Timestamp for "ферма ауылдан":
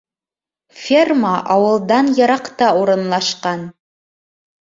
0.85-2.09